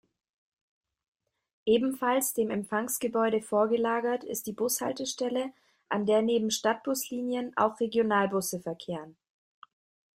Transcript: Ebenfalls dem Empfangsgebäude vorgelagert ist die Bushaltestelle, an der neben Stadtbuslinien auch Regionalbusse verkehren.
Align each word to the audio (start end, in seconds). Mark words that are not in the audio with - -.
Ebenfalls 1.67 2.33
dem 2.33 2.49
Empfangsgebäude 2.49 3.39
vorgelagert 3.39 4.23
ist 4.23 4.47
die 4.47 4.51
Bushaltestelle, 4.51 5.53
an 5.89 6.07
der 6.07 6.23
neben 6.23 6.49
Stadtbuslinien 6.49 7.55
auch 7.55 7.79
Regionalbusse 7.79 8.59
verkehren. 8.61 9.15